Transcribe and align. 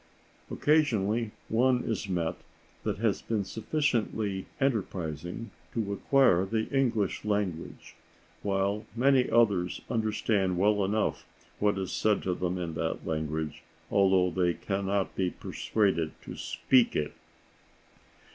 Occasionally 0.49 1.29
one 1.47 1.83
is 1.83 2.09
met 2.09 2.37
that 2.81 2.97
has 2.97 3.21
been 3.21 3.43
sufficiently 3.43 4.47
enterprising 4.59 5.51
to 5.75 5.93
acquire 5.93 6.43
the 6.43 6.67
English 6.75 7.23
language, 7.23 7.95
while 8.41 8.83
many 8.95 9.29
others 9.29 9.81
understand 9.91 10.57
well 10.57 10.83
enough 10.83 11.23
what 11.59 11.77
is 11.77 11.91
said 11.91 12.23
to 12.23 12.33
them 12.33 12.57
in 12.57 12.73
that 12.73 13.05
language, 13.05 13.61
although 13.91 14.31
they 14.31 14.55
cannot 14.55 15.15
be 15.15 15.29
persuaded 15.29 16.13
to 16.23 16.35
speak 16.35 16.95
it. 16.95 17.13